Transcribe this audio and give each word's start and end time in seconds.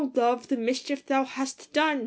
LOVE! 0.15 0.47
the 0.47 0.57
mischief 0.57 1.05
thou 1.05 1.23
hast 1.23 1.71
done! 1.73 1.99